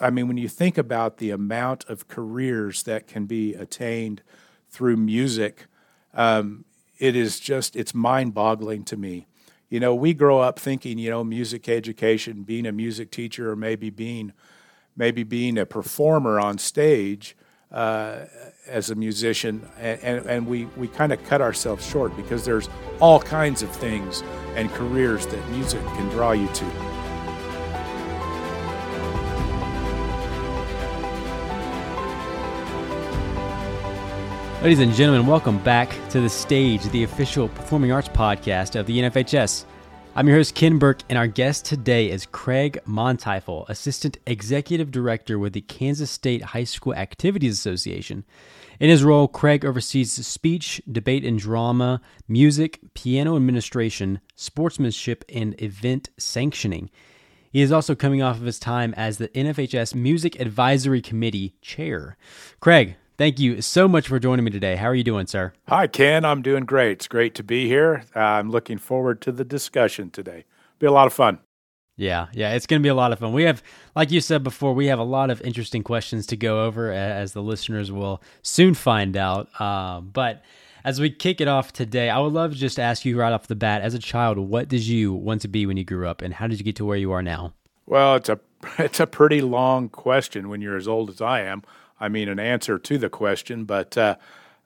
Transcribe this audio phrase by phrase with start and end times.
[0.00, 4.22] I mean, when you think about the amount of careers that can be attained
[4.68, 5.66] through music,
[6.12, 6.64] um,
[6.98, 9.26] it is just, it's mind boggling to me.
[9.68, 13.56] You know, we grow up thinking, you know, music education, being a music teacher, or
[13.56, 14.32] maybe being,
[14.96, 17.36] maybe being a performer on stage
[17.72, 18.26] uh,
[18.66, 22.68] as a musician, and, and, and we, we kind of cut ourselves short because there's
[23.00, 24.22] all kinds of things
[24.54, 26.95] and careers that music can draw you to.
[34.66, 38.98] Ladies and gentlemen, welcome back to the stage, the official performing arts podcast of the
[38.98, 39.64] NFHS.
[40.16, 45.38] I'm your host, Ken Burke, and our guest today is Craig Manteuffel, Assistant Executive Director
[45.38, 48.24] with the Kansas State High School Activities Association.
[48.80, 56.10] In his role, Craig oversees speech, debate and drama, music, piano administration, sportsmanship, and event
[56.18, 56.90] sanctioning.
[57.52, 62.16] He is also coming off of his time as the NFHS Music Advisory Committee Chair.
[62.58, 64.76] Craig, Thank you so much for joining me today.
[64.76, 65.54] How are you doing, sir?
[65.68, 66.22] Hi, Ken.
[66.26, 66.92] I'm doing great.
[66.92, 68.04] It's great to be here.
[68.14, 70.44] Uh, I'm looking forward to the discussion today.
[70.78, 71.38] Be a lot of fun.
[71.96, 73.32] Yeah, yeah, it's going to be a lot of fun.
[73.32, 73.62] We have,
[73.94, 77.32] like you said before, we have a lot of interesting questions to go over, as
[77.32, 79.58] the listeners will soon find out.
[79.58, 80.42] Um, but
[80.84, 83.46] as we kick it off today, I would love to just ask you right off
[83.46, 86.20] the bat, as a child, what did you want to be when you grew up,
[86.20, 87.54] and how did you get to where you are now?
[87.86, 88.40] Well, it's a
[88.78, 91.62] it's a pretty long question when you're as old as I am.
[91.98, 93.64] I mean, an answer to the question.
[93.64, 94.16] But uh,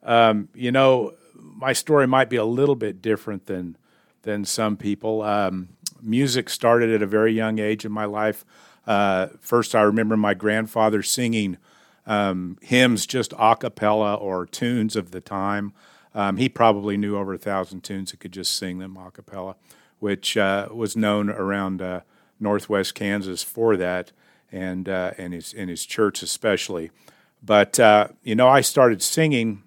[0.03, 3.77] um, you know, my story might be a little bit different than
[4.23, 5.21] than some people.
[5.21, 5.69] Um,
[6.01, 8.45] music started at a very young age in my life.
[8.85, 11.57] Uh, first, I remember my grandfather singing
[12.05, 15.73] um, hymns just a cappella or tunes of the time.
[16.13, 19.55] Um, he probably knew over a thousand tunes and could just sing them a cappella,
[19.99, 22.01] which uh, was known around uh,
[22.39, 24.11] northwest Kansas for that,
[24.51, 26.91] and uh, and his in his church especially.
[27.41, 29.63] But, uh, you know, I started singing,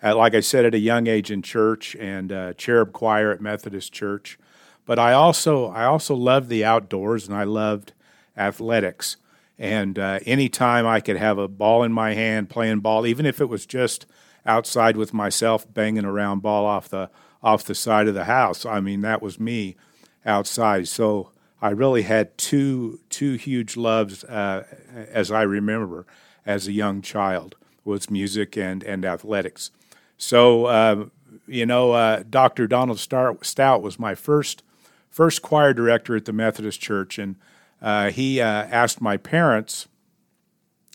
[0.00, 3.40] at, like I said, at a young age in church and uh, cherub choir at
[3.40, 4.38] Methodist Church.
[4.86, 7.92] But I also, I also loved the outdoors and I loved
[8.36, 9.18] athletics.
[9.58, 13.40] And uh, anytime I could have a ball in my hand, playing ball, even if
[13.40, 14.06] it was just
[14.46, 17.10] outside with myself banging around ball off the
[17.42, 19.76] off the side of the house, I mean that was me
[20.24, 20.88] outside.
[20.88, 24.64] So I really had two two huge loves uh,
[25.10, 26.06] as I remember
[26.48, 27.54] as a young child
[27.84, 29.70] was music and, and athletics.
[30.16, 31.04] So, uh,
[31.46, 32.66] you know, uh, Dr.
[32.66, 34.62] Donald Stout was my first
[35.10, 37.36] first choir director at the Methodist Church, and
[37.82, 39.88] uh, he uh, asked my parents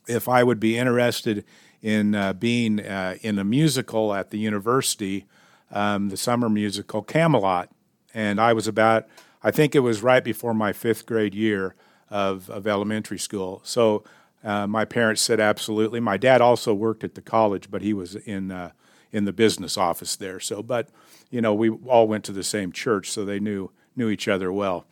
[0.07, 1.45] if I would be interested
[1.81, 5.25] in uh, being uh, in a musical at the university,
[5.71, 7.69] um, the summer musical Camelot.
[8.13, 9.07] And I was about,
[9.43, 11.75] I think it was right before my fifth grade year
[12.09, 13.61] of, of elementary school.
[13.63, 14.03] So
[14.43, 15.99] uh, my parents said absolutely.
[15.99, 18.71] My dad also worked at the college, but he was in uh,
[19.11, 20.39] in the business office there.
[20.39, 20.89] So, but
[21.29, 24.51] you know, we all went to the same church, so they knew knew each other
[24.51, 24.85] well.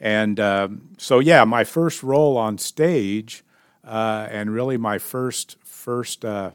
[0.00, 3.44] And um, so, yeah, my first role on stage,
[3.84, 6.52] uh, and really my first first uh,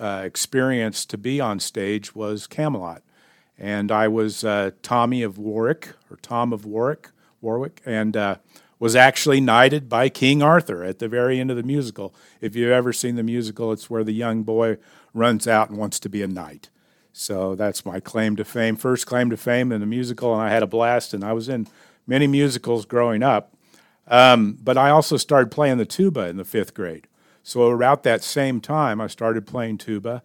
[0.00, 3.02] uh, experience to be on stage was Camelot,
[3.58, 4.44] and I was
[4.82, 7.10] Tommy of Warwick or Tom of Warwick,
[7.42, 8.16] Warwick, and
[8.78, 12.14] was actually knighted by King Arthur at the very end of the musical.
[12.40, 14.78] If you've ever seen the musical, it's where the young boy
[15.12, 16.70] runs out and wants to be a knight.
[17.12, 20.50] So that's my claim to fame, first claim to fame in the musical, and I
[20.50, 21.12] had a blast.
[21.12, 21.66] And I was in
[22.06, 23.52] many musicals growing up,
[24.06, 27.08] um, but I also started playing the tuba in the fifth grade.
[27.42, 30.22] So about that same time, I started playing tuba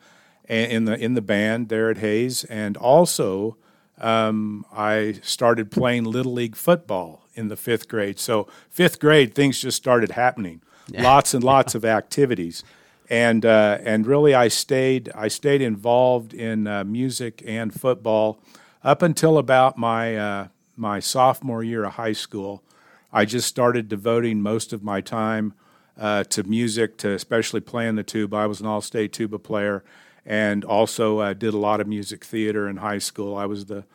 [0.48, 3.58] in the in the band there at Hays, and also
[3.98, 8.20] um, I started playing little league football in the fifth grade.
[8.20, 10.62] So fifth grade, things just started happening.
[10.88, 11.04] Yeah.
[11.04, 12.64] Lots and lots of activities,
[13.10, 18.40] and uh, and really, I stayed I stayed involved in uh, music and football
[18.84, 22.64] up until about my uh, my sophomore year of high school.
[23.12, 25.54] I just started devoting most of my time
[26.00, 28.36] uh, to music, to especially playing the tuba.
[28.38, 29.84] I was an all-state tuba player,
[30.26, 33.36] and also uh, did a lot of music theater in high school.
[33.36, 33.86] I was the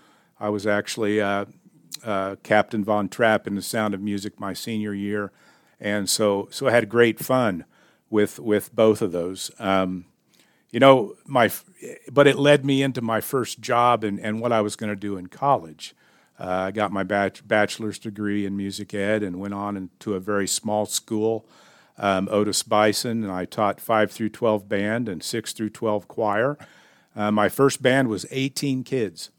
[0.40, 1.46] I was actually uh,
[2.04, 5.32] uh, Captain Von Trapp in The Sound of Music my senior year,
[5.80, 7.64] and so so I had great fun
[8.10, 9.50] with with both of those.
[9.58, 10.06] Um,
[10.70, 11.50] you know, my
[12.10, 14.96] but it led me into my first job and, and what I was going to
[14.96, 15.94] do in college.
[16.40, 20.20] Uh, I got my bach- bachelor's degree in music ed and went on into a
[20.20, 21.44] very small school,
[21.96, 26.56] um, Otis Bison, and I taught five through twelve band and six through twelve choir.
[27.18, 29.30] Uh, my first band was 18 kids.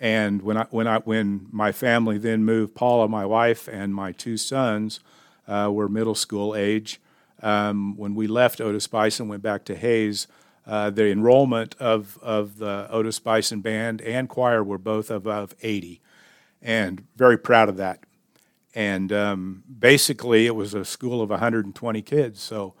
[0.00, 4.12] And when I when I when my family then moved, Paula, my wife, and my
[4.12, 5.00] two sons
[5.48, 7.00] uh, were middle school age.
[7.42, 10.26] Um, when we left Otis Bison, went back to Hays.
[10.66, 16.00] uh, the enrollment of, of the Otis Bison band and choir were both above 80,
[16.62, 18.00] and very proud of that.
[18.74, 22.74] And um, basically, it was a school of 120 kids, so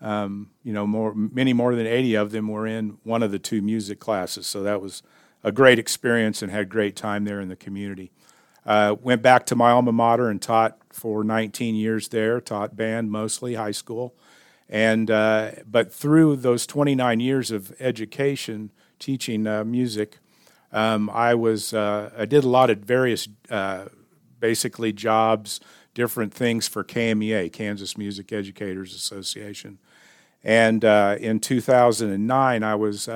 [0.00, 3.38] um, you know, more many more than 80 of them were in one of the
[3.38, 4.46] two music classes.
[4.46, 5.02] So that was
[5.44, 8.10] a great experience and had great time there in the community.
[8.66, 12.40] Uh, went back to my alma mater and taught for 19 years there.
[12.40, 14.14] Taught band mostly, high school,
[14.70, 20.18] and uh, but through those 29 years of education, teaching uh, music,
[20.72, 23.86] um, I was uh, I did a lot of various uh,
[24.40, 25.60] basically jobs,
[25.92, 29.78] different things for KMEA, Kansas Music Educators Association,
[30.42, 33.10] and uh, in 2009 I was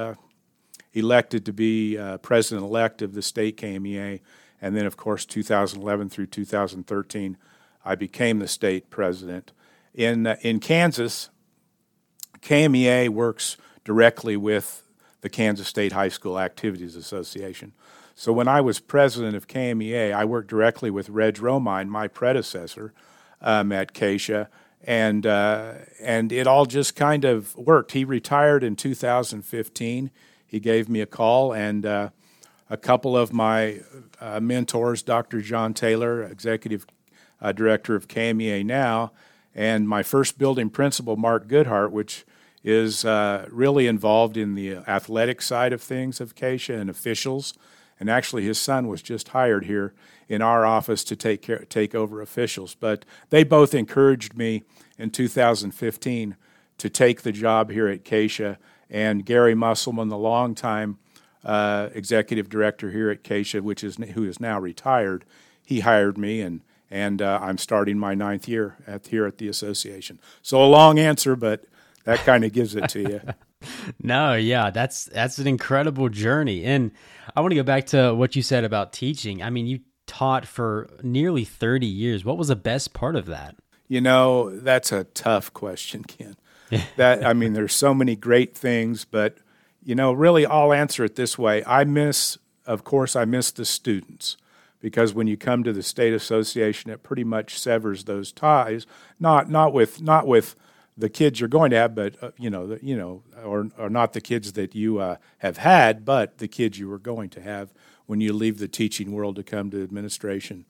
[0.98, 4.20] elected to be president elect of the state KMEA
[4.60, 7.36] and then, of course, 2011 through 2013,
[7.84, 9.52] I became the state president.
[9.94, 11.30] In, uh, in Kansas,
[12.40, 14.82] KMEA works directly with
[15.20, 17.72] the Kansas State High School Activities Association.
[18.14, 22.92] So when I was president of KMEA, I worked directly with Reg Romine, my predecessor
[23.40, 24.48] um, at KSHSAA,
[24.84, 27.92] and uh, and it all just kind of worked.
[27.92, 30.10] He retired in 2015.
[30.48, 32.08] He gave me a call, and uh,
[32.70, 33.80] a couple of my
[34.20, 35.40] uh, mentors, Dr.
[35.40, 36.86] John Taylor, executive
[37.40, 39.12] uh, director of KMEA now,
[39.54, 42.24] and my first building principal, Mark Goodhart, which
[42.64, 47.54] is uh, really involved in the athletic side of things of KSHSAA and officials.
[48.00, 49.92] And actually, his son was just hired here
[50.28, 52.74] in our office to take care, take over officials.
[52.74, 54.62] But they both encouraged me
[54.98, 56.36] in 2015
[56.78, 58.56] to take the job here at KSHSAA.
[58.90, 60.98] And Gary Musselman, the longtime
[61.44, 65.24] uh, executive director here at KSHSAA, which is who is now retired,
[65.64, 69.48] he hired me, and and uh, I'm starting my ninth year at here at the
[69.48, 70.20] association.
[70.42, 71.66] So a long answer, but
[72.04, 73.20] that kind of gives it to you.
[74.02, 76.90] no, yeah, that's that's an incredible journey, and
[77.36, 79.42] I want to go back to what you said about teaching.
[79.42, 82.24] I mean, you taught for nearly 30 years.
[82.24, 83.56] What was the best part of that?
[83.86, 86.36] You know, that's a tough question, Ken.
[86.96, 89.38] that I mean, there's so many great things, but
[89.82, 91.64] you know, really, I'll answer it this way.
[91.64, 94.36] I miss, of course, I miss the students
[94.80, 98.86] because when you come to the state association, it pretty much severs those ties.
[99.18, 100.56] Not not with not with
[100.96, 103.88] the kids you're going to have, but uh, you know, the, you know, or or
[103.88, 107.40] not the kids that you uh, have had, but the kids you were going to
[107.40, 107.72] have
[108.06, 110.64] when you leave the teaching world to come to administration.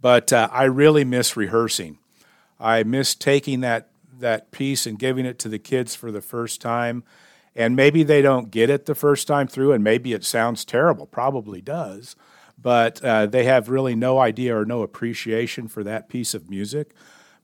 [0.00, 1.98] But uh, I really miss rehearsing.
[2.60, 3.88] I miss taking that
[4.20, 7.04] that piece and giving it to the kids for the first time
[7.58, 11.06] and maybe they don't get it the first time through, and maybe it sounds terrible,
[11.06, 12.14] probably does,
[12.56, 16.94] but uh, they have really no idea or no appreciation for that piece of music.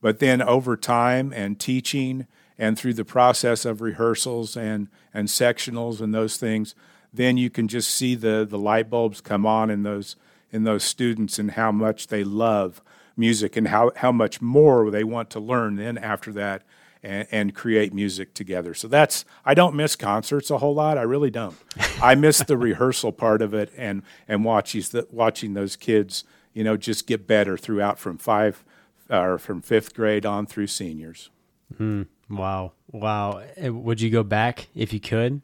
[0.01, 6.01] But then over time and teaching and through the process of rehearsals and, and sectionals
[6.01, 6.77] and those things,
[7.13, 10.15] then you can just see the, the light bulbs come on in those
[10.53, 12.81] in those students and how much they love
[13.17, 16.63] music and how, how much more they want to learn then after that
[17.03, 18.75] and, and, create music together.
[18.75, 20.97] So that's I don't miss concerts a whole lot.
[20.97, 21.57] I really don't.
[22.03, 26.25] I miss the rehearsal part of it and and watching watching those kids,
[26.55, 28.65] you know, just get better throughout from five
[29.11, 31.31] or from fifth grade on through seniors.
[31.79, 33.43] Mm, wow, wow.
[33.59, 35.43] Would you go back if you could?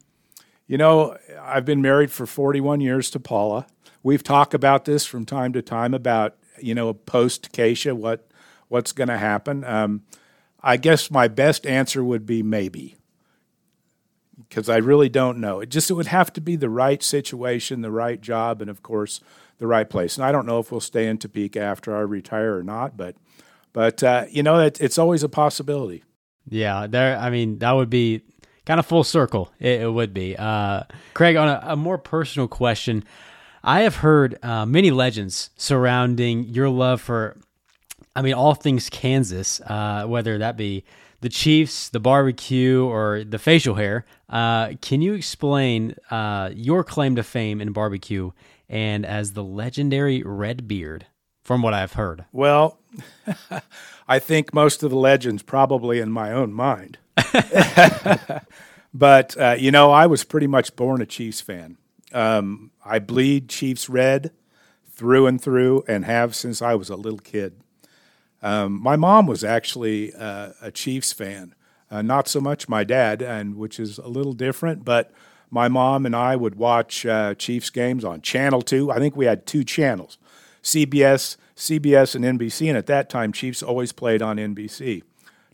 [0.67, 3.67] You know, I've been married for 41 years to Paula.
[4.03, 8.29] We've talked about this from time to time about you know post KSHSAA what
[8.69, 9.65] what's going to happen.
[9.65, 10.03] Um,
[10.63, 12.97] I guess my best answer would be maybe,
[14.49, 15.61] because I really don't know.
[15.61, 18.83] It just it would have to be the right situation, the right job, and of
[18.83, 19.21] course
[19.59, 20.17] the right place.
[20.17, 23.17] And I don't know if we'll stay in Topeka after I retire or not, but
[23.73, 26.05] but uh, you know it, it's always a possibility.
[26.49, 27.17] Yeah, there.
[27.17, 28.23] I mean, that would be
[28.67, 29.51] kind of full circle.
[29.59, 30.37] It, it would be.
[30.37, 30.83] Uh,
[31.15, 33.05] Craig, on a, a, more personal question,
[33.63, 37.37] I have heard uh, many legends surrounding your love for
[38.17, 40.85] I mean, all things Kansas, uh, whether that be
[41.21, 44.05] the Chiefs, the barbecue, or the facial hair.
[44.29, 48.31] Uh, can you explain uh, your claim to fame in barbecue
[48.69, 51.07] and as the legendary Red Beard,
[51.43, 52.25] from what I've heard?
[52.33, 52.79] Well,
[54.09, 56.99] I think most of the legends probably in my own mind.
[58.95, 61.77] but, uh, you know, I was pretty much born a Chiefs fan.
[62.13, 64.33] Um, I bleed Chiefs red
[64.91, 67.55] through and through and have since I was a little kid.
[68.43, 71.55] Um, my mom was actually uh, a Chiefs fan,
[71.91, 74.85] uh, not so much my dad, and which is a little different.
[74.85, 75.13] But
[75.51, 78.91] my mom and I would watch uh, Chiefs games on Channel Two.
[78.91, 80.19] I think we had two channels,
[80.63, 82.69] CBS, CBS, and NBC.
[82.69, 85.03] And at that time, Chiefs always played on NBC.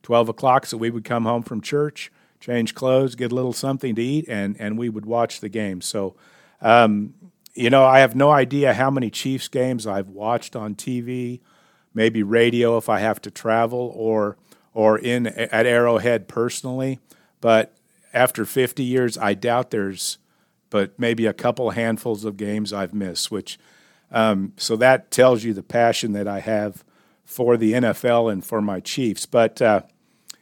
[0.03, 3.97] 12 o'clock, so we would come home from church, change clothes, get a little something
[3.97, 5.81] to eat, and, and we would watch the game.
[5.81, 6.15] So,
[6.61, 7.15] um,
[7.57, 11.41] you know, I have no idea how many Chiefs games I've watched on TV,
[11.95, 14.37] maybe radio if I have to travel, or
[14.75, 17.01] or in at Arrowhead personally.
[17.41, 17.75] But
[18.13, 20.19] after 50 years, I doubt there's,
[20.69, 23.31] but maybe a couple handfuls of games I've missed.
[23.31, 23.59] Which,
[24.11, 26.85] um, so that tells you the passion that I have
[27.25, 29.25] for the NFL and for my Chiefs.
[29.25, 29.81] But uh,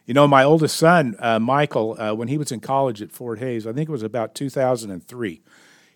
[0.04, 3.38] you know, my oldest son, uh, Michael, uh, when he was in college at Fort
[3.38, 5.42] Hays, I think it was about 2003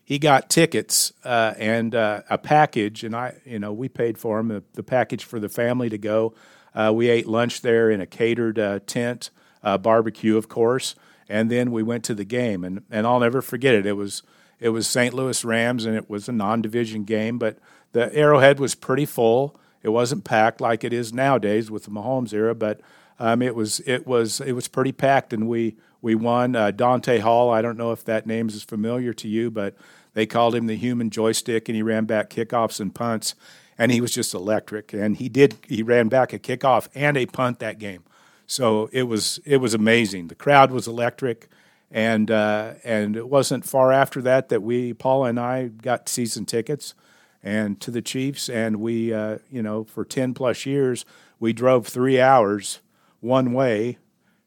[0.08, 4.38] he got tickets uh, and uh, a package, and I, you know, we paid for
[4.38, 6.32] him the, the package for the family to go.
[6.74, 9.28] Uh, we ate lunch there in a catered uh, tent,
[9.62, 10.94] uh, barbecue, of course,
[11.28, 12.64] and then we went to the game.
[12.64, 13.84] and And I'll never forget it.
[13.84, 14.22] It was
[14.58, 15.12] it was St.
[15.12, 17.58] Louis Rams, and it was a non-division game, but
[17.92, 19.60] the Arrowhead was pretty full.
[19.82, 22.80] It wasn't packed like it is nowadays with the Mahomes era, but
[23.20, 26.56] um, it was it was it was pretty packed, and we we won.
[26.56, 29.74] Uh, Dante Hall, I don't know if that name is familiar to you, but
[30.14, 33.34] they called him the human joystick, and he ran back kickoffs and punts,
[33.76, 34.92] and he was just electric.
[34.92, 38.04] And he did he ran back a kickoff and a punt that game,
[38.46, 40.28] so it was it was amazing.
[40.28, 41.48] The crowd was electric,
[41.90, 46.44] and uh, and it wasn't far after that that we Paula and I got season
[46.44, 46.94] tickets
[47.42, 51.04] and to the Chiefs, and we uh, you know for ten plus years
[51.38, 52.80] we drove three hours
[53.20, 53.98] one way,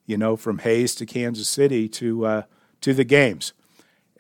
[0.06, 2.41] you know from Hays to Kansas City to uh,
[2.82, 3.53] to the games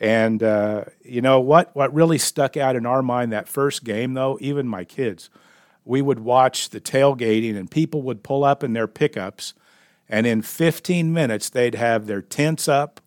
[0.01, 1.73] and uh, you know what?
[1.75, 5.29] What really stuck out in our mind that first game, though, even my kids,
[5.85, 9.53] we would watch the tailgating, and people would pull up in their pickups,
[10.09, 12.99] and in 15 minutes they'd have their tents up,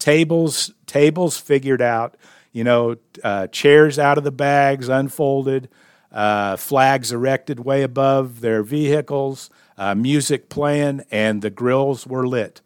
[0.00, 2.16] tables tables figured out,
[2.52, 5.68] you know, uh, chairs out of the bags unfolded,
[6.10, 12.60] uh, flags erected way above their vehicles, uh, music playing, and the grills were lit,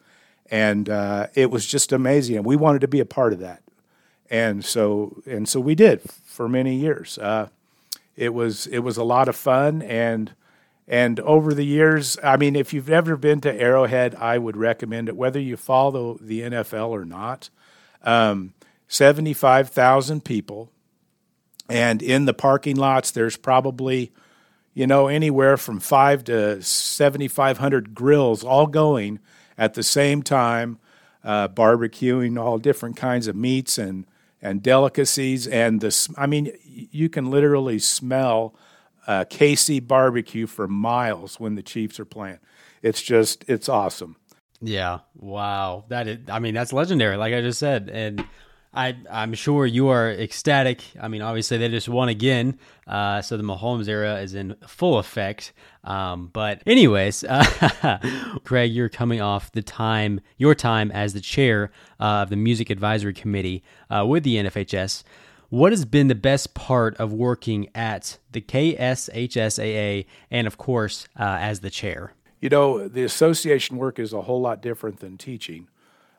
[0.50, 3.60] and uh, it was just amazing, and we wanted to be a part of that
[4.34, 7.18] and so and so we did for many years.
[7.18, 7.48] Uh,
[8.16, 10.34] it was it was a lot of fun, and
[10.88, 15.08] and over the years, I mean, if you've ever been to Arrowhead, I would recommend
[15.08, 17.48] it, whether you follow the NFL or not.
[18.02, 18.54] Um,
[18.88, 20.70] Seventy-five thousand people,
[21.68, 24.12] and in the parking lots, there's probably
[24.74, 29.20] you know anywhere from five to seventy-five hundred grills all going
[29.56, 30.80] at the same time.
[31.22, 34.04] Uh, barbecuing all different kinds of meats and
[34.44, 38.54] and delicacies and the I mean you can literally smell
[39.06, 42.38] uh, KC barbecue for miles when the Chiefs are playing.
[42.82, 44.16] It's just it's awesome.
[44.60, 45.00] Yeah.
[45.14, 45.86] Wow.
[45.88, 48.24] That is I mean that's legendary like I just said and
[48.74, 50.82] I, I'm sure you are ecstatic.
[51.00, 54.98] I mean, obviously they just won again, uh, so the Mahomes era is in full
[54.98, 55.52] effect.
[55.84, 57.98] Um, but anyways, uh,
[58.44, 63.14] Craig, you're coming off the time, your time as the chair of the Music Advisory
[63.14, 65.04] Committee uh, with the NFHS.
[65.50, 71.38] What has been the best part of working at the KSHSAA, and of course, uh,
[71.40, 72.14] as the chair?
[72.40, 75.68] You know, the association work is a whole lot different than teaching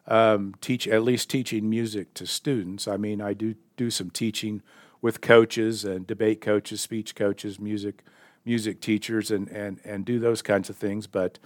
[0.08, 2.88] um, teach at least teaching music to students.
[2.88, 4.62] I mean, I do do some teaching
[5.02, 8.04] with coaches and debate coaches, speech coaches, music
[8.46, 11.08] music teachers, and and and do those kinds of things.
[11.08, 11.40] But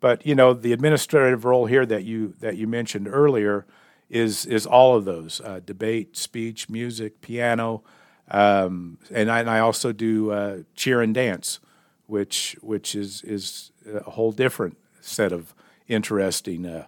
[0.00, 3.66] but you know, the administrative role here that you that you mentioned earlier
[4.10, 7.82] is is all of those uh, debate, speech, music, piano,
[8.30, 11.60] um, and, I, and I also do uh, cheer and dance,
[12.06, 15.54] which which is is a whole different set of
[15.88, 16.66] interesting.
[16.66, 16.86] Uh,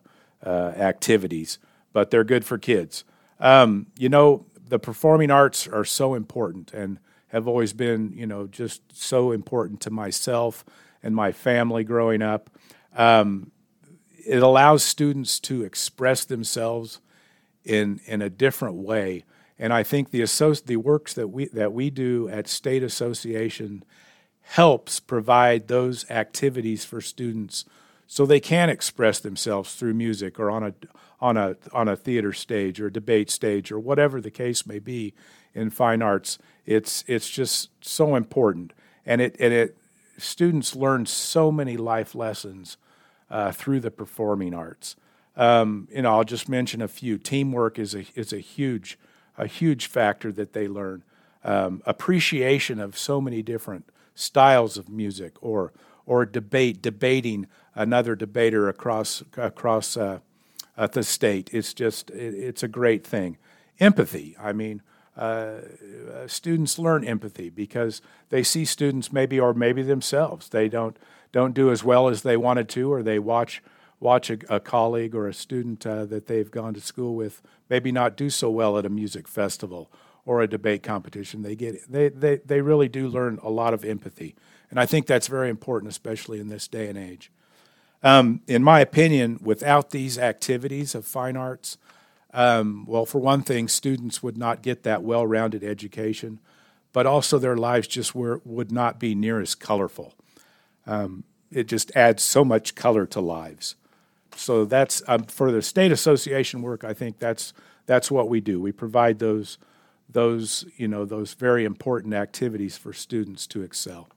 [0.51, 1.59] activities,
[1.93, 3.05] but they're good for kids.
[3.41, 6.99] Um, you know, the performing arts are so important and
[7.29, 10.65] have always been, you know, just so important to myself
[11.03, 12.49] and my family growing up.
[12.97, 13.51] Um,
[14.27, 17.01] it allows students to express themselves
[17.65, 19.25] in in a different way,
[19.59, 23.85] and I think the associ- the works that we that we do at State Association
[24.41, 27.65] helps provide those activities for students
[28.15, 30.73] so they can express themselves through music or on a
[31.21, 35.13] on a on a theater stage or debate stage or whatever the case may be
[35.53, 36.39] in fine arts.
[36.65, 38.73] It's it's just so important,
[39.05, 39.77] and it and it
[40.17, 42.77] students learn so many life lessons
[43.31, 44.95] uh, through the performing arts.
[45.35, 47.19] Um, you know, I'll just mention a few.
[47.19, 48.97] Teamwork is a is a huge
[49.37, 51.03] a huge factor that they learn.
[51.43, 55.73] Um, appreciation of so many different styles of music or
[56.07, 60.19] or debate, debating another debater across across uh,
[60.77, 61.51] uh, the state.
[61.53, 63.39] It's just it, it's a great thing.
[63.81, 64.37] Empathy.
[64.41, 64.83] I mean,
[65.17, 65.59] uh,
[66.27, 70.97] students learn empathy because they see students maybe or maybe themselves they don't
[71.33, 73.63] don't do as well as they wanted to, or they watch
[74.01, 77.91] watch a, a colleague or a student uh, that they've gone to school with maybe
[77.91, 79.91] not do so well at a music festival
[80.27, 81.43] or a debate competition.
[81.43, 84.35] They get they, they they really do learn a lot of empathy,
[84.75, 87.31] and I think that's very important, especially in this day and age.
[88.03, 91.79] Um, in my opinion, without these activities of fine arts,
[92.33, 96.41] um, well, for one thing, students would not get that well-rounded education,
[96.93, 100.13] but also their lives just were, would not be near as colorful.
[100.89, 103.77] Um, it just adds so much color to lives.
[104.35, 106.83] So that's um, for the state association work.
[106.83, 107.53] I think that's
[107.87, 108.61] that's what we do.
[108.61, 109.57] We provide those
[110.11, 114.09] those you know those very important activities for students to excel.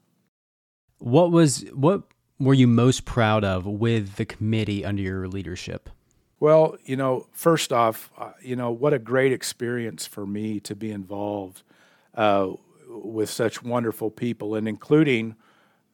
[0.98, 2.02] What was what
[2.38, 5.90] were you most proud of with the committee under your leadership?
[6.40, 10.76] Well, you know, first off, uh, you know, what a great experience for me to
[10.76, 11.62] be involved
[12.14, 12.50] uh,
[12.88, 15.34] with such wonderful people, and including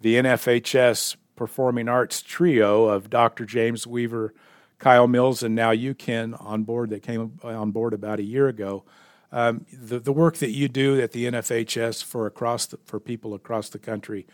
[0.00, 3.46] the NFHS Performing Arts trio of Dr.
[3.46, 4.34] James Weaver,
[4.78, 8.46] Kyle Mills, and now you, Ken, on board that came on board about a year
[8.46, 8.84] ago.
[9.32, 13.34] Um, the, the work that you do at the NFHS for across the, for people
[13.34, 14.26] across the country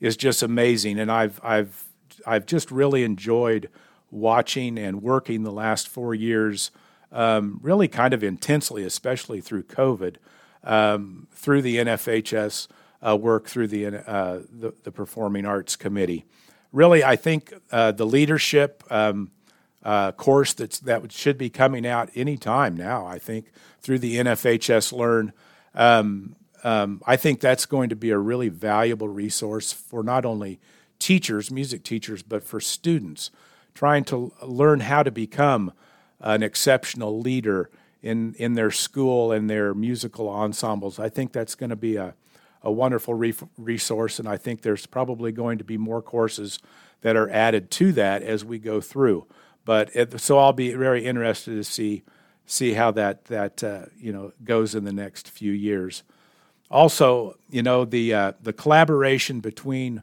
[0.00, 1.84] is just amazing, and I've I've
[2.26, 3.68] I've just really enjoyed
[4.10, 6.70] watching and working the last four years,
[7.12, 10.16] um, really kind of intensely, especially through COVID,
[10.64, 12.68] um, through the NFHS
[13.06, 16.24] uh, work through the, uh, the, the Performing Arts Committee.
[16.72, 19.30] Really, I think uh, the leadership um,
[19.82, 23.06] uh, course that's that should be coming out any time now.
[23.06, 25.32] I think through the NFHS Learn.
[26.64, 30.58] Um, I think that's going to be a really valuable resource for not only
[30.98, 33.30] teachers, music teachers, but for students
[33.74, 35.72] trying to learn how to become
[36.20, 37.70] an exceptional leader
[38.02, 40.98] in, in their school and their musical ensembles.
[40.98, 42.14] I think that's going to be a,
[42.62, 46.58] a wonderful re- resource, and I think there's probably going to be more courses
[47.02, 49.26] that are added to that as we go through.
[49.64, 52.02] But it, so I'll be very interested to see
[52.48, 56.04] see how that that uh, you know goes in the next few years.
[56.70, 60.02] Also, you know the uh, the collaboration between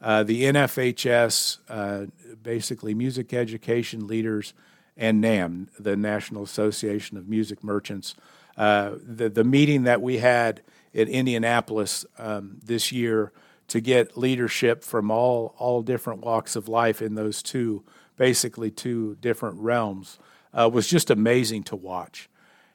[0.00, 2.06] uh, the NFHS, uh,
[2.42, 4.52] basically music education leaders,
[4.96, 8.14] and NAMM, the National Association of Music Merchants.
[8.56, 10.60] Uh, the the meeting that we had
[10.92, 13.32] in Indianapolis um, this year
[13.68, 17.82] to get leadership from all all different walks of life in those two
[18.16, 20.18] basically two different realms
[20.52, 22.28] uh, was just amazing to watch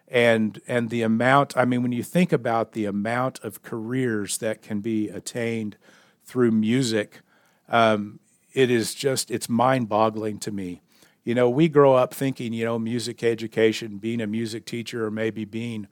[0.08, 4.62] and and the amount i mean when you think about the amount of careers that
[4.62, 5.78] can be attained
[6.26, 7.22] through music
[7.70, 8.20] um,
[8.54, 10.82] it is just it's mind boggling to me.
[11.24, 15.12] You know we grow up thinking you know music education being a music teacher or
[15.12, 15.88] maybe being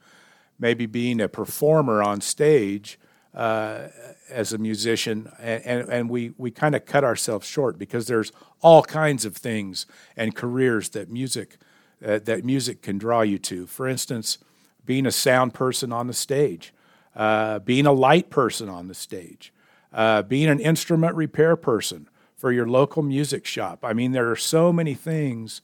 [0.58, 2.98] maybe being a performer on stage
[3.34, 3.90] uh,
[4.30, 8.82] as a musician, and, and we, we kind of cut ourselves short because there's all
[8.82, 11.58] kinds of things and careers that music
[12.06, 13.66] uh, that music can draw you to.
[13.66, 14.38] For instance,
[14.86, 16.74] being a sound person on the stage,
[17.16, 19.52] uh, being a light person on the stage,
[19.92, 23.80] uh, being an instrument repair person for your local music shop.
[23.84, 25.62] I mean, there are so many things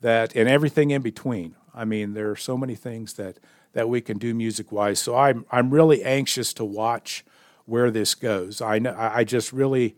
[0.00, 1.54] that, and everything in between.
[1.74, 3.38] I mean, there are so many things that
[3.74, 5.00] that we can do music wise.
[5.00, 7.24] So I'm I'm really anxious to watch
[7.66, 8.60] where this goes.
[8.60, 9.96] I know, I just really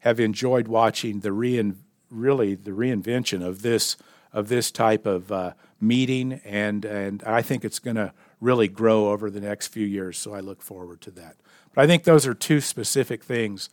[0.00, 1.76] have enjoyed watching the rein,
[2.10, 3.96] really the reinvention of this
[4.32, 9.10] of this type of uh, meeting, and and I think it's going to really grow
[9.10, 10.18] over the next few years.
[10.18, 11.36] So I look forward to that.
[11.74, 13.68] But I think those are two specific things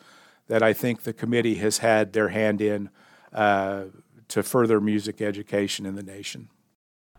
[0.47, 2.89] that I think the committee has had their hand in
[3.33, 3.85] uh,
[4.29, 6.49] to further music education in the nation.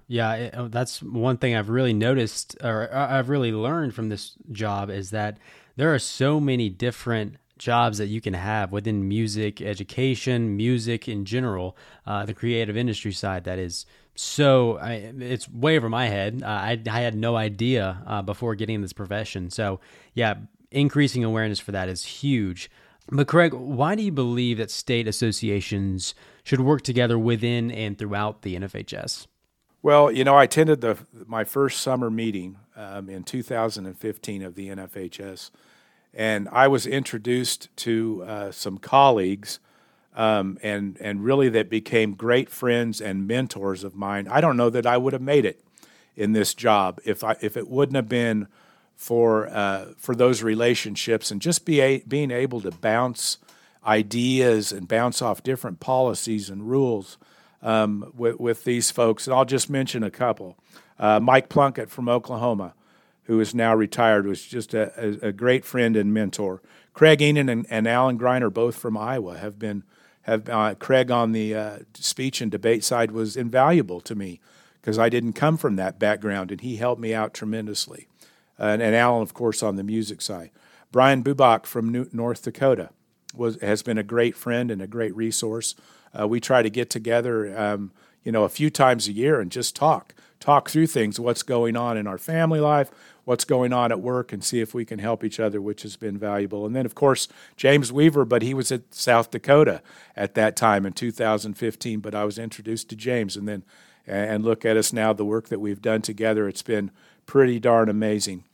[0.09, 4.09] Yeah, it, oh, that's one thing I've really noticed, or uh, I've really learned from
[4.09, 5.38] this job is that
[5.75, 11.25] there are so many different jobs that you can have within music education, music in
[11.25, 13.45] general, uh, the creative industry side.
[13.45, 14.79] That is so.
[14.79, 16.42] I, it's way over my head.
[16.42, 19.51] Uh, I, I had no idea uh, before getting this profession.
[19.51, 19.81] So
[20.14, 20.35] yeah,
[20.71, 22.71] increasing awareness for that is huge.
[23.09, 28.42] But Craig, why do you believe that state associations should work together within and throughout
[28.42, 29.27] the NFHS?
[29.83, 34.69] Well, you know, I attended the my first summer meeting um, in 2015 of the
[34.69, 35.51] NFHS,
[36.16, 39.61] and I was introduced to uh, some colleagues,
[40.16, 44.26] um, and and really that became great friends and mentors of mine.
[44.26, 45.62] I don't know that I would have made it
[46.16, 48.48] in this job if I if it wouldn't have been
[48.96, 53.37] for uh, for those relationships and just be a, being able to bounce
[53.87, 57.18] ideas and bounce off different policies and rules
[57.62, 59.26] um, with, with these folks.
[59.26, 60.57] And I'll just mention a couple.
[60.98, 62.74] Uh, Mike Plunkett from Oklahoma,
[63.27, 66.62] who is now retired, was just a, a, great friend and mentor.
[66.95, 69.83] Craig Enan and, and, Alan Griner, both from Iowa, have been
[70.23, 74.41] have uh, Craig on the uh, speech and debate side was invaluable to me
[74.81, 78.09] because I didn't come from that background, and he helped me out tremendously.
[78.59, 80.51] and, and Alan, of course, on the music side.
[80.91, 82.91] Brian Bubach from New, North Dakota
[83.35, 85.75] was has been a great friend and a great resource.
[86.19, 87.93] Uh, we try to get together, um,
[88.25, 90.15] you know, a few times a year and just talk,
[90.47, 92.89] talk through things, what's going on in our family life,
[93.25, 95.97] what's going on at work, and see if we can help each other, which has
[95.97, 96.65] been valuable.
[96.65, 99.83] And then, of course, James Weaver, but he was at South Dakota
[100.15, 101.99] at that time in 2015.
[101.99, 103.65] But I was introduced to James, and then
[104.07, 106.47] and look at us now, the work that we've done together.
[106.47, 106.93] It's been
[107.27, 108.45] pretty darn amazing.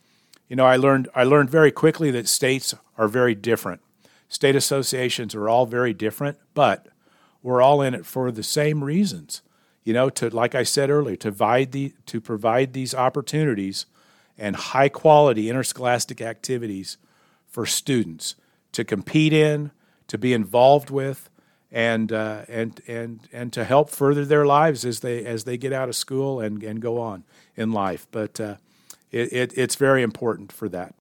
[0.49, 3.81] You know, I learned I learned very quickly that states are very different.
[4.27, 6.87] State associations are all very different, but
[7.43, 9.43] we're all in it for the same reasons.
[9.83, 13.85] You know, to like I said earlier, to provide the to provide these opportunities
[14.37, 16.97] and high quality interscholastic activities
[17.47, 18.35] for students
[18.71, 19.71] to compete in,
[20.07, 21.29] to be involved with,
[21.71, 25.73] and uh, and and and to help further their lives as they as they get
[25.73, 27.23] out of school and and go on
[27.55, 28.07] in life.
[28.11, 28.55] But uh,
[29.11, 30.95] it, it, it's very important for that.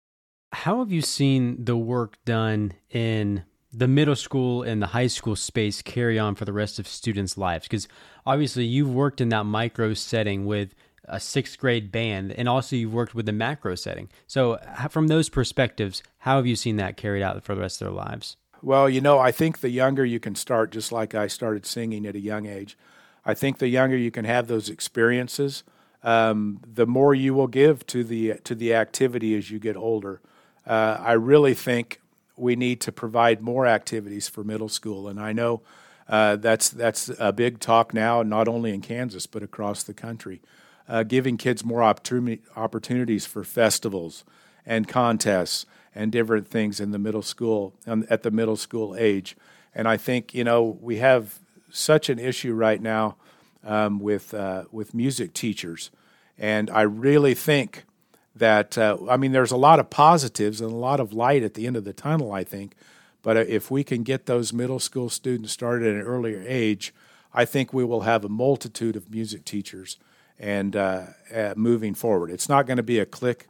[0.53, 5.37] How have you seen the work done in the middle school and the high school
[5.37, 7.65] space carry on for the rest of students' lives?
[7.65, 7.89] Because
[8.27, 12.95] obviously you've worked in that micro setting with a sixth grade band, and also you've
[12.95, 14.09] worked with the macro setting.
[14.27, 14.59] So,
[14.91, 17.95] from those perspectives, how have you seen that carried out for the rest of their
[17.95, 18.37] lives?
[18.63, 22.07] Well, you know, I think the younger you can start, just like I started singing
[22.07, 22.79] at a young age,
[23.25, 25.65] I think the younger you can have those experiences,
[26.05, 30.21] um, the more you will give to the to the activity as you get older.
[30.65, 32.01] Uh, I really think
[32.43, 35.09] we need to provide more activities for middle school.
[35.09, 35.63] And I know
[36.09, 40.43] uh, that's that's a big talk now, not only in Kansas but across the country.
[40.89, 44.25] Uh, giving kids more opportunities for festivals
[44.67, 49.37] and contests and different things in the middle school um, at the middle school age.
[49.75, 51.39] And I think you know we have
[51.71, 53.17] such an issue right now
[53.65, 55.91] um, with uh, with music teachers,
[56.37, 57.85] and I really think
[58.35, 61.55] that uh, I mean, there's a lot of positives and a lot of light at
[61.55, 62.33] the end of the tunnel.
[62.33, 62.75] I think,
[63.23, 66.95] but uh, if we can get those middle school students started at an earlier age,
[67.35, 69.99] I think we will have a multitude of music teachers
[70.39, 72.31] and uh, uh moving forward.
[72.31, 73.49] It's not going to be a click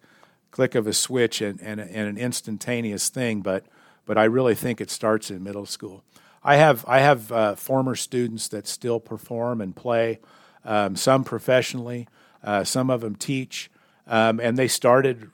[0.51, 3.65] click of a switch and, and, and, an instantaneous thing, but
[4.05, 6.05] but I really think it starts in middle school.
[6.45, 10.21] I have I have uh, former students that still perform and play,
[10.65, 12.09] um, some professionally,
[12.43, 13.71] uh, some of them teach.
[14.07, 15.31] Um, and they started,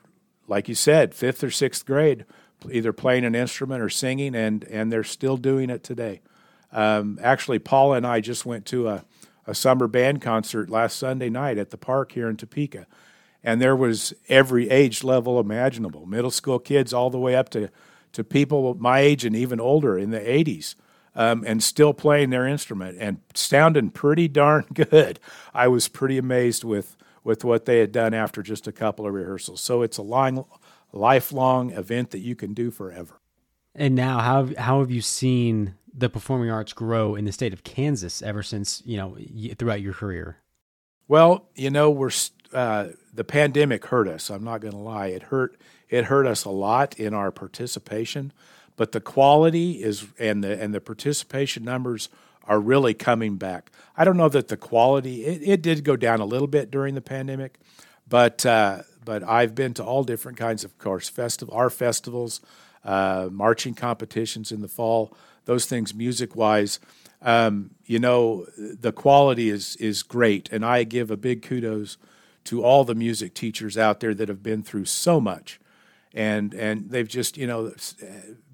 [0.47, 2.25] like you said, fifth or sixth grade,
[2.71, 6.21] either playing an instrument or singing, and, and they're still doing it today.
[6.73, 9.05] Um, actually, Paula and I just went to a,
[9.47, 12.87] a summer band concert last Sunday night at the park here in Topeka.
[13.43, 17.71] And there was every age level imaginable middle school kids, all the way up to,
[18.13, 20.75] to people my age and even older in the 80s.
[21.15, 25.19] Um, and still playing their instrument and sounding pretty darn good.
[25.53, 29.13] I was pretty amazed with with what they had done after just a couple of
[29.13, 29.61] rehearsals.
[29.61, 30.45] So it's a long,
[30.93, 33.21] lifelong event that you can do forever.
[33.75, 37.65] And now, how how have you seen the performing arts grow in the state of
[37.65, 39.17] Kansas ever since you know
[39.57, 40.39] throughout your career?
[41.07, 42.11] Well, you know, we're
[42.53, 44.31] uh, the pandemic hurt us.
[44.31, 48.33] I'm not going to lie; it hurt it hurt us a lot in our participation,
[48.77, 52.09] but the quality is and the and the participation numbers
[52.49, 53.71] are really coming back.
[53.97, 56.95] I don't know that the quality it, it did go down a little bit during
[56.95, 57.59] the pandemic,
[58.09, 62.41] but uh, but I've been to all different kinds of course festival our festivals,
[62.85, 66.81] uh, marching competitions in the fall, those things music wise.
[67.21, 71.99] Um, you know the quality is is great, and I give a big kudos
[72.45, 75.61] to all the music teachers out there that have been through so much
[76.15, 77.73] and and they've just you know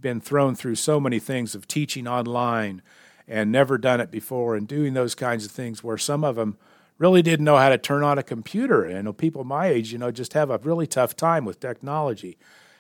[0.01, 2.83] been thrown through so many things of teaching online
[3.27, 6.57] and never done it before and doing those kinds of things where some of them
[6.99, 8.85] really didn't know how to turn on a computer.
[8.85, 12.37] And people my age, you know, just have a really tough time with technology.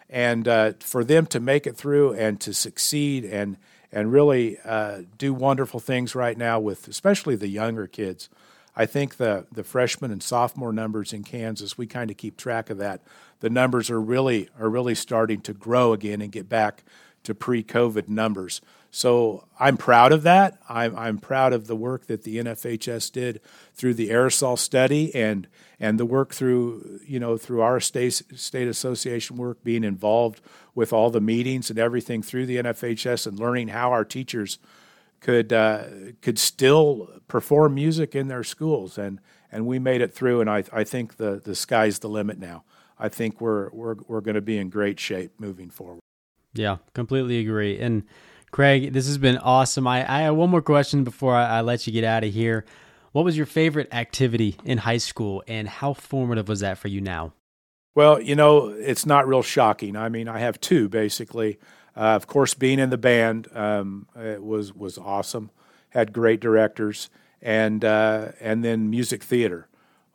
[0.08, 3.56] And uh, for them to make it through and to succeed and
[3.90, 8.28] and really uh, do wonderful things right now with especially the younger kids.
[8.76, 12.70] I think the the freshman and sophomore numbers in Kansas, we kind of keep track
[12.70, 13.02] of that.
[13.40, 16.84] The numbers are really are really starting to grow again and get back
[17.22, 18.60] to pre-COVID numbers.
[18.94, 20.56] So I'm proud of that.
[20.68, 23.40] I'm, I'm proud of the work that the NFHS did
[23.74, 25.48] through the aerosol study and
[25.80, 30.40] and the work through you know through our state state association work, being involved
[30.76, 34.60] with all the meetings and everything through the NFHS and learning how our teachers
[35.20, 35.86] could uh,
[36.22, 39.18] could still perform music in their schools and
[39.50, 42.62] and we made it through and I, I think the the sky's the limit now.
[42.96, 45.98] I think we're we're we're going to be in great shape moving forward.
[46.52, 47.80] Yeah, completely agree.
[47.80, 48.04] And
[48.54, 49.84] Craig, this has been awesome.
[49.88, 52.64] I, I have one more question before I, I let you get out of here.
[53.10, 57.00] What was your favorite activity in high school, and how formative was that for you
[57.00, 57.32] now?
[57.96, 59.96] Well, you know, it's not real shocking.
[59.96, 61.58] I mean, I have two basically.
[61.96, 65.50] Uh, of course, being in the band um, was was awesome.
[65.88, 67.10] Had great directors,
[67.42, 69.66] and uh, and then music theater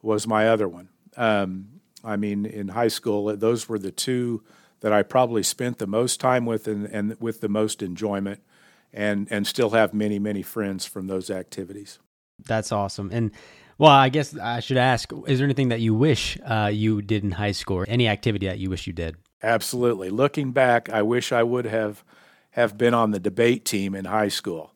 [0.02, 0.88] was my other one.
[1.18, 4.44] Um, I mean, in high school, those were the two
[4.82, 8.42] that I probably spent the most time with and, and with the most enjoyment
[8.94, 12.00] and, and still have many, many friends from those activities.
[12.46, 13.10] That's awesome.
[13.12, 13.32] And
[13.78, 17.24] well, I guess I should ask is there anything that you wish uh, you did
[17.24, 19.18] in high school or any activity that you wish you did?
[19.42, 20.10] Absolutely.
[20.10, 22.04] Looking back, I wish I would have,
[22.52, 24.74] have been on the debate team in high school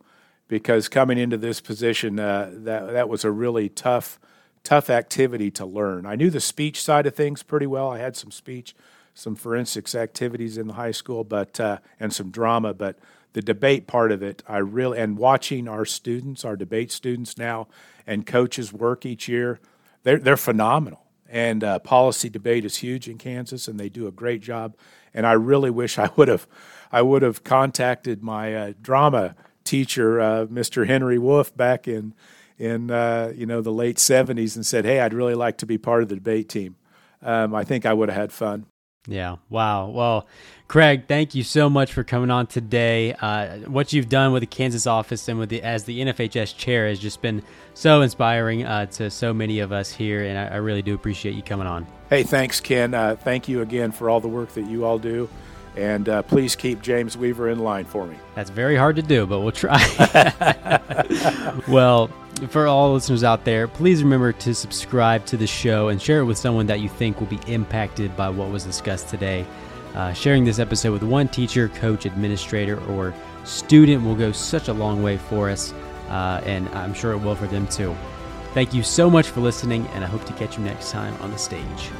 [0.47, 4.19] because coming into this position, uh, that, that was a really tough,
[4.63, 6.05] tough activity to learn.
[6.05, 7.89] I knew the speech side of things pretty well.
[7.89, 8.73] I had some speech
[9.13, 12.73] some forensics activities in the high school, but uh, and some drama.
[12.73, 12.97] But
[13.34, 17.67] the debate part of it, I really and watching our students, our debate students now,
[18.08, 19.60] and coaches work each year,
[20.04, 21.02] they're they're phenomenal.
[21.30, 24.76] And uh, policy debate is huge in Kansas, and they do a great job.
[25.15, 26.47] And I really wish I would have,
[26.91, 30.86] I would have contacted my uh, drama teacher, uh, Mr.
[30.86, 32.13] Henry Wolf, back in
[32.60, 35.78] in uh, you know the late '70s, and said, "Hey, I'd really like to be
[35.78, 36.76] part of the debate team."
[37.21, 38.67] Um, I think I would have had fun.
[39.07, 39.35] Yeah.
[39.49, 39.89] Wow.
[39.89, 40.27] Well,
[40.67, 43.13] Craig, thank you so much for coming on today.
[43.13, 46.87] Uh, what you've done with the Kansas office and with the as the NFHS chair
[46.87, 50.55] has just been so inspiring uh, to so many of us here, and I, I,
[50.57, 51.85] really do appreciate you coming on.
[52.09, 52.93] Hey, thanks, Ken.
[52.93, 55.29] Uh, thank you again for all the work that you all do.
[55.75, 58.15] And uh, please keep James Weaver in line for me.
[58.35, 59.81] That's very hard to do, but we'll try.
[61.67, 62.11] well,
[62.49, 66.25] for all listeners out there, please remember to subscribe to the show and share it
[66.25, 69.45] with someone that you think will be impacted by what was discussed today.
[69.95, 74.73] Uh, sharing this episode with one teacher, coach, administrator, or student will go such a
[74.73, 75.73] long way for us,
[76.10, 77.95] uh, and I'm sure it will for them too.
[78.53, 81.32] Thank you so much for listening, and I hope to catch you next time on
[81.32, 81.91] the stage.